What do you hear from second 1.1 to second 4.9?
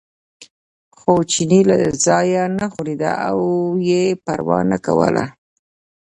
چیني له ځایه نه ښورېده او یې پروا نه